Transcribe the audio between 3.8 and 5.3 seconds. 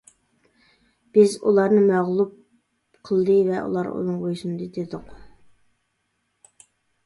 ئۇنىڭغا بويسۇندى-دېدۇق.